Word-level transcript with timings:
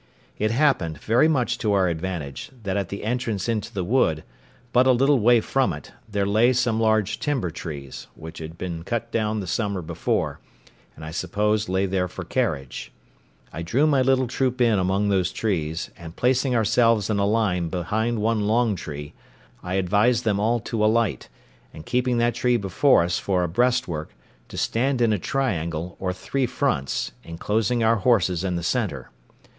It 0.39 0.49
happened, 0.49 0.97
very 0.97 1.27
much 1.27 1.59
to 1.59 1.73
our 1.73 1.87
advantage, 1.87 2.49
that 2.63 2.75
at 2.75 2.89
the 2.89 3.03
entrance 3.03 3.47
into 3.47 3.71
the 3.71 3.83
wood, 3.83 4.23
but 4.73 4.87
a 4.87 4.91
little 4.91 5.19
way 5.19 5.41
from 5.41 5.71
it, 5.73 5.91
there 6.09 6.25
lay 6.25 6.53
some 6.53 6.79
large 6.79 7.19
timber 7.19 7.51
trees, 7.51 8.07
which 8.15 8.39
had 8.39 8.57
been 8.57 8.81
cut 8.83 9.11
down 9.11 9.41
the 9.41 9.45
summer 9.45 9.79
before, 9.83 10.39
and 10.95 11.05
I 11.05 11.11
suppose 11.11 11.69
lay 11.69 11.85
there 11.85 12.07
for 12.07 12.23
carriage. 12.23 12.91
I 13.53 13.61
drew 13.61 13.85
my 13.85 14.01
little 14.01 14.25
troop 14.25 14.59
in 14.59 14.79
among 14.79 15.09
those 15.09 15.31
trees, 15.31 15.91
and 15.95 16.15
placing 16.15 16.55
ourselves 16.55 17.11
in 17.11 17.19
a 17.19 17.27
line 17.27 17.69
behind 17.69 18.23
one 18.23 18.47
long 18.47 18.75
tree, 18.75 19.13
I 19.61 19.75
advised 19.75 20.23
them 20.23 20.39
all 20.39 20.59
to 20.61 20.83
alight, 20.83 21.29
and 21.75 21.85
keeping 21.85 22.17
that 22.17 22.33
tree 22.33 22.57
before 22.57 23.03
us 23.03 23.19
for 23.19 23.43
a 23.43 23.47
breastwork, 23.47 24.15
to 24.47 24.57
stand 24.57 24.99
in 24.99 25.13
a 25.13 25.19
triangle, 25.19 25.95
or 25.99 26.11
three 26.11 26.47
fronts, 26.47 27.11
enclosing 27.23 27.83
our 27.83 27.97
horses 27.97 28.43
in 28.43 28.55
the 28.55 28.63
centre. 28.63 29.11